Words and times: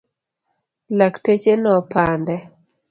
Lakteche 0.97 1.53
nopande. 1.57 2.35